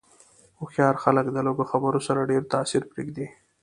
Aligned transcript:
هوښیار 0.59 0.95
خلک 1.03 1.25
د 1.31 1.37
لږو 1.47 1.63
خبرو 1.71 1.99
سره 2.07 2.29
ډېر 2.31 2.43
تاثیر 2.53 2.83
پرېږدي. 2.91 3.27